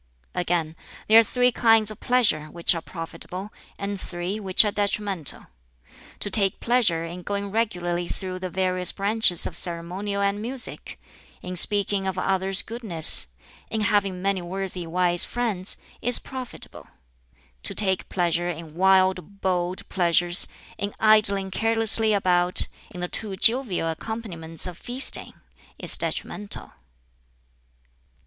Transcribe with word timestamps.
Again, 0.33 0.75
"There 1.07 1.19
are 1.19 1.23
three 1.23 1.51
kinds 1.51 1.91
of 1.91 1.99
pleasure 1.99 2.45
which 2.47 2.73
are 2.73 2.81
profitable, 2.81 3.53
and 3.77 4.01
three 4.01 4.39
which 4.39 4.65
are 4.65 4.71
detrimental. 4.71 5.45
To 6.21 6.29
take 6.31 6.59
pleasure 6.59 7.05
in 7.05 7.21
going 7.21 7.51
regularly 7.51 8.07
through 8.07 8.39
the 8.39 8.49
various 8.49 8.91
branches 8.91 9.45
of 9.45 9.55
Ceremonial 9.55 10.19
and 10.23 10.41
Music, 10.41 10.99
in 11.43 11.55
speaking 11.55 12.07
of 12.07 12.17
others' 12.17 12.63
goodness, 12.63 13.27
in 13.69 13.81
having 13.81 14.23
many 14.23 14.41
worthy 14.41 14.87
wise 14.87 15.23
friends, 15.23 15.77
is 16.01 16.17
profitable. 16.17 16.87
To 17.61 17.75
take 17.75 18.09
pleasure 18.09 18.49
in 18.49 18.73
wild 18.73 19.39
bold 19.41 19.87
pleasures, 19.87 20.47
in 20.79 20.95
idling 20.99 21.51
carelessly 21.51 22.11
about, 22.11 22.67
in 22.89 23.01
the 23.01 23.07
too 23.07 23.35
jovial 23.35 23.87
accompaniments 23.91 24.65
of 24.65 24.79
feasting, 24.79 25.33
is 25.77 25.95
detrimental." 25.95 26.73